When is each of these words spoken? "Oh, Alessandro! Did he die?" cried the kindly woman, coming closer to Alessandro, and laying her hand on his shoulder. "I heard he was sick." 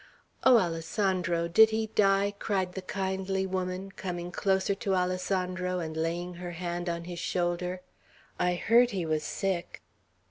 "Oh, 0.43 0.57
Alessandro! 0.57 1.47
Did 1.47 1.69
he 1.69 1.85
die?" 1.85 2.33
cried 2.39 2.73
the 2.73 2.81
kindly 2.81 3.45
woman, 3.45 3.91
coming 3.91 4.31
closer 4.31 4.73
to 4.73 4.95
Alessandro, 4.95 5.77
and 5.77 5.95
laying 5.95 6.33
her 6.33 6.53
hand 6.53 6.89
on 6.89 7.03
his 7.03 7.19
shoulder. 7.19 7.81
"I 8.39 8.55
heard 8.55 8.89
he 8.89 9.05
was 9.05 9.21
sick." 9.21 9.83